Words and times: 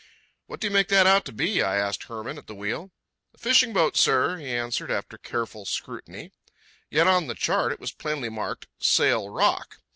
"What 0.47 0.59
do 0.59 0.65
you 0.65 0.73
make 0.73 0.87
that 0.87 1.05
out 1.05 1.25
to 1.25 1.31
be?" 1.31 1.61
I 1.61 1.77
asked 1.77 2.05
Hermann, 2.05 2.39
at 2.39 2.47
the 2.47 2.55
wheel. 2.55 2.89
"A 3.35 3.37
fishing 3.37 3.71
boat, 3.71 3.95
sir," 3.95 4.37
he 4.39 4.49
answered 4.49 4.89
after 4.89 5.15
careful 5.15 5.63
scrutiny. 5.63 6.31
Yet 6.89 7.05
on 7.05 7.27
the 7.27 7.35
chart 7.35 7.71
it 7.71 7.79
was 7.79 7.91
plainly 7.91 8.29
marked, 8.29 8.65
"Sail 8.79 9.29
Rock." 9.29 9.77